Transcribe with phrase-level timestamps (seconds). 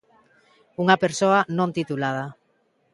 [0.81, 2.25] Unha persoa non titulada.